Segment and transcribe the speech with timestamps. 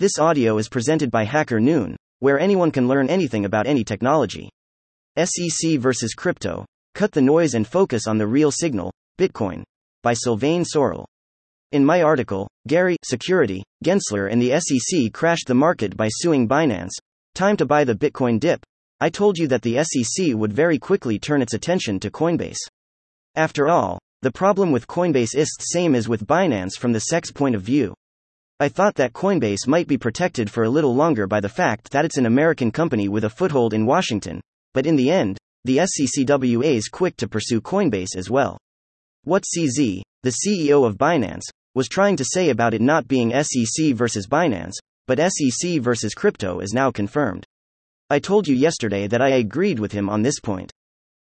[0.00, 4.48] This audio is presented by HackerNoon, where anyone can learn anything about any technology.
[5.18, 9.62] SEC versus Crypto Cut the Noise and Focus on the Real Signal, Bitcoin.
[10.02, 11.04] By Sylvain Saurel.
[11.72, 16.96] In my article, Gary, Security, Gensler, and the SEC crashed the market by suing Binance.
[17.34, 18.64] Time to buy the Bitcoin dip.
[19.02, 22.64] I told you that the SEC would very quickly turn its attention to Coinbase.
[23.34, 27.32] After all, the problem with Coinbase is the same as with Binance from the SEC's
[27.32, 27.92] point of view.
[28.62, 32.04] I thought that Coinbase might be protected for a little longer by the fact that
[32.04, 34.38] it's an American company with a foothold in Washington,
[34.74, 38.58] but in the end, the SECWA is quick to pursue Coinbase as well.
[39.24, 43.94] What CZ, the CEO of Binance, was trying to say about it not being SEC
[43.94, 44.74] versus Binance,
[45.06, 47.46] but SEC versus crypto is now confirmed.
[48.10, 50.70] I told you yesterday that I agreed with him on this point.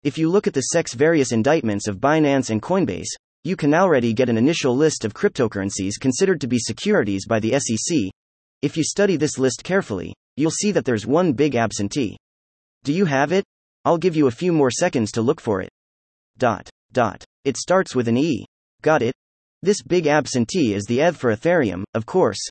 [0.04, 3.08] If you look at the SEC's various indictments of Binance and Coinbase,
[3.46, 7.56] you can already get an initial list of cryptocurrencies considered to be securities by the
[7.60, 8.10] SEC.
[8.60, 12.16] If you study this list carefully, you'll see that there's one big absentee.
[12.82, 13.44] Do you have it?
[13.84, 15.68] I'll give you a few more seconds to look for it.
[16.36, 16.68] Dot.
[16.90, 17.24] Dot.
[17.44, 18.46] It starts with an E.
[18.82, 19.14] Got it?
[19.62, 22.44] This big absentee is the ETH for Ethereum, of course.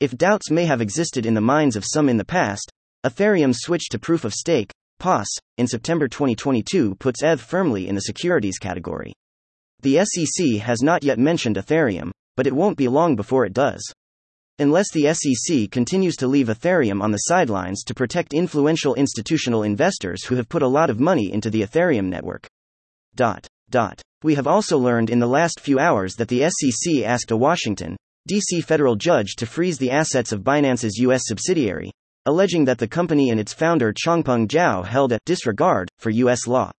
[0.00, 2.72] If doubts may have existed in the minds of some in the past,
[3.04, 8.00] Ethereum's switch to proof of stake, POS, in September 2022 puts ETH firmly in the
[8.00, 9.12] securities category.
[9.80, 13.80] The SEC has not yet mentioned Ethereum, but it won't be long before it does.
[14.58, 20.24] Unless the SEC continues to leave Ethereum on the sidelines to protect influential institutional investors
[20.24, 22.48] who have put a lot of money into the Ethereum network.
[23.14, 23.46] Dot.
[23.70, 24.02] Dot.
[24.24, 27.96] We have also learned in the last few hours that the SEC asked a Washington,
[28.26, 28.60] D.C.
[28.62, 31.22] federal judge to freeze the assets of Binance's U.S.
[31.26, 31.92] subsidiary,
[32.26, 36.48] alleging that the company and its founder Changpeng Zhao held a disregard for U.S.
[36.48, 36.72] law.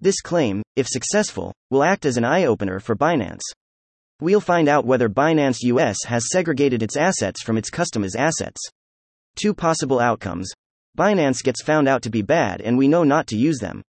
[0.00, 3.42] This claim, if successful, will act as an eye opener for Binance.
[4.20, 8.60] We'll find out whether Binance US has segregated its assets from its customers' assets.
[9.34, 10.52] Two possible outcomes.
[10.96, 13.82] Binance gets found out to be bad and we know not to use them.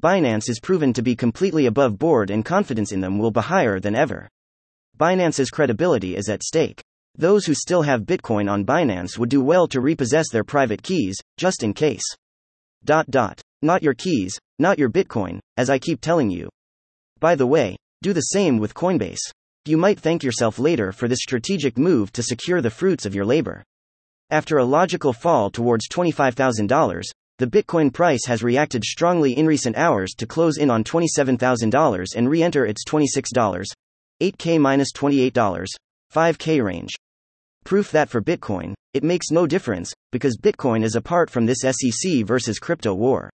[0.00, 3.78] Binance is proven to be completely above board and confidence in them will be higher
[3.78, 4.28] than ever.
[4.98, 6.82] Binance's credibility is at stake.
[7.16, 11.16] Those who still have Bitcoin on Binance would do well to repossess their private keys,
[11.36, 12.04] just in case.
[12.84, 13.42] Dot dot.
[13.62, 16.48] Not your keys, not your Bitcoin, as I keep telling you.
[17.20, 19.30] By the way, do the same with Coinbase.
[19.64, 23.24] You might thank yourself later for this strategic move to secure the fruits of your
[23.24, 23.64] labor.
[24.30, 27.02] After a logical fall towards $25,000,
[27.38, 32.28] the Bitcoin price has reacted strongly in recent hours to close in on $27,000 and
[32.28, 33.64] re enter its $26,
[34.22, 35.66] 8K minus $28,
[36.14, 36.92] 5K range.
[37.64, 42.24] Proof that for Bitcoin, it makes no difference, because Bitcoin is apart from this SEC
[42.24, 43.30] versus crypto war.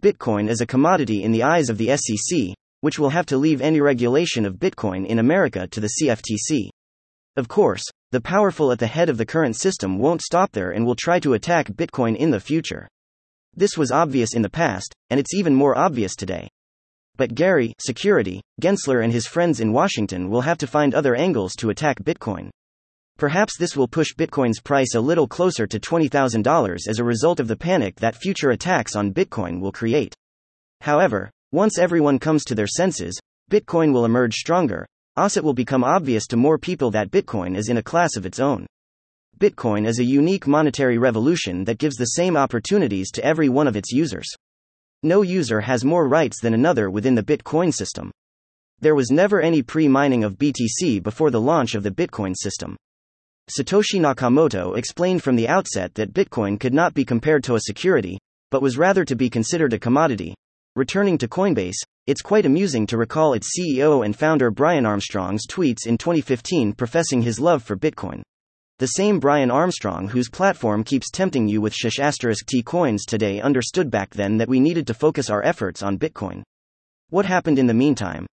[0.00, 3.62] Bitcoin is a commodity in the eyes of the SEC, which will have to leave
[3.62, 6.68] any regulation of Bitcoin in America to the CFTC.
[7.36, 10.84] Of course, the powerful at the head of the current system won't stop there and
[10.84, 12.86] will try to attack Bitcoin in the future.
[13.54, 16.48] This was obvious in the past, and it's even more obvious today.
[17.16, 21.54] But Gary, security, Gensler and his friends in Washington will have to find other angles
[21.56, 22.50] to attack Bitcoin.
[23.18, 27.48] Perhaps this will push Bitcoin's price a little closer to $20,000 as a result of
[27.48, 30.14] the panic that future attacks on Bitcoin will create.
[30.82, 33.18] However, once everyone comes to their senses,
[33.50, 34.84] Bitcoin will emerge stronger,
[35.16, 38.26] as it will become obvious to more people that Bitcoin is in a class of
[38.26, 38.66] its own.
[39.38, 43.76] Bitcoin is a unique monetary revolution that gives the same opportunities to every one of
[43.76, 44.28] its users.
[45.02, 48.10] No user has more rights than another within the Bitcoin system.
[48.80, 52.76] There was never any pre mining of BTC before the launch of the Bitcoin system.
[53.48, 58.18] Satoshi Nakamoto explained from the outset that Bitcoin could not be compared to a security,
[58.50, 60.34] but was rather to be considered a commodity.
[60.74, 61.76] Returning to Coinbase,
[62.08, 67.22] it's quite amusing to recall its CEO and founder Brian Armstrong's tweets in 2015 professing
[67.22, 68.20] his love for Bitcoin.
[68.80, 73.40] The same Brian Armstrong whose platform keeps tempting you with shish asterisk T coins today
[73.40, 76.42] understood back then that we needed to focus our efforts on Bitcoin.
[77.10, 78.26] What happened in the meantime?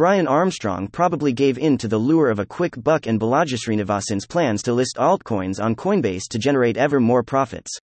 [0.00, 4.26] Brian Armstrong probably gave in to the lure of a quick buck and Balaji Srinivasan's
[4.26, 7.76] plans to list altcoins on Coinbase to generate ever more profits.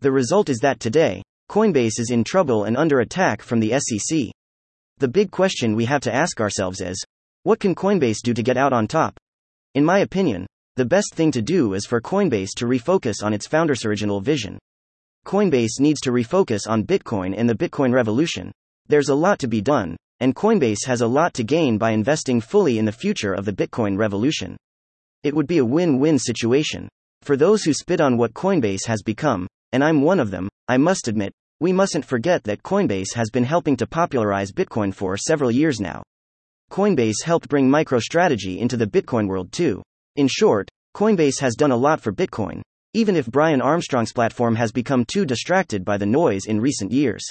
[0.00, 4.32] The result is that today, Coinbase is in trouble and under attack from the SEC.
[4.98, 7.00] The big question we have to ask ourselves is
[7.44, 9.16] what can Coinbase do to get out on top?
[9.76, 13.46] In my opinion, the best thing to do is for Coinbase to refocus on its
[13.46, 14.58] founder's original vision.
[15.24, 18.50] Coinbase needs to refocus on Bitcoin and the Bitcoin revolution.
[18.88, 22.40] There's a lot to be done, and Coinbase has a lot to gain by investing
[22.40, 24.56] fully in the future of the Bitcoin revolution.
[25.22, 26.88] It would be a win win situation.
[27.20, 30.78] For those who spit on what Coinbase has become, and I'm one of them, I
[30.78, 35.50] must admit, we mustn't forget that Coinbase has been helping to popularize Bitcoin for several
[35.50, 36.02] years now.
[36.70, 39.82] Coinbase helped bring MicroStrategy into the Bitcoin world too.
[40.16, 42.62] In short, Coinbase has done a lot for Bitcoin,
[42.94, 47.30] even if Brian Armstrong's platform has become too distracted by the noise in recent years.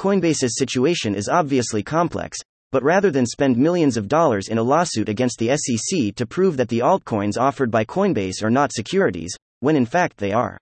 [0.00, 2.38] Coinbase's situation is obviously complex,
[2.72, 6.56] but rather than spend millions of dollars in a lawsuit against the SEC to prove
[6.56, 10.56] that the altcoins offered by Coinbase are not securities, when in fact they are,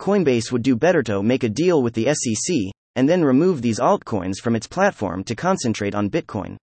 [0.00, 2.56] Coinbase would do better to make a deal with the SEC
[2.96, 6.56] and then remove these altcoins from its platform to concentrate on Bitcoin.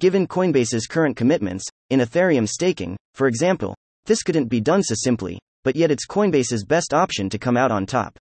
[0.00, 5.38] Given Coinbase's current commitments, in Ethereum staking, for example, this couldn't be done so simply,
[5.62, 8.18] but yet it's Coinbase's best option to come out on top.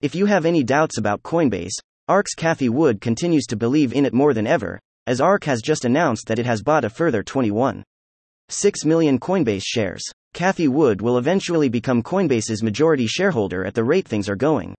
[0.00, 1.74] If you have any doubts about Coinbase,
[2.08, 5.84] ARK's Cathie Wood continues to believe in it more than ever, as ARK has just
[5.84, 10.02] announced that it has bought a further 21.6 million Coinbase shares.
[10.34, 14.74] Cathie Wood will eventually become Coinbase's majority shareholder at the rate things are going.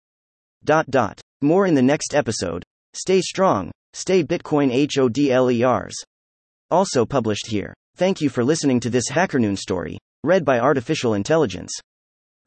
[0.63, 1.21] Dot dot.
[1.41, 2.63] More in the next episode.
[2.93, 5.93] Stay strong, stay Bitcoin HODLERs.
[6.71, 7.73] Also published here.
[7.95, 11.71] Thank you for listening to this HackerNoon story, read by Artificial Intelligence.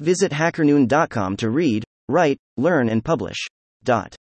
[0.00, 3.38] Visit hackerNoon.com to read, write, learn, and publish.
[3.84, 4.16] Dot.